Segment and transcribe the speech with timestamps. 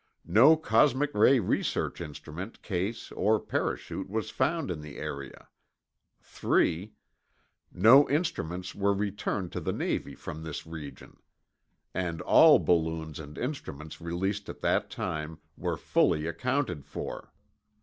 [0.25, 5.47] No cosmic ray research instrument case or parachute was found in the area.
[6.21, 6.93] 3.
[7.71, 11.17] No instruments were returned to the Navy from this region.
[11.93, 17.31] And all balloons and instruments released at that time were fully accounted for.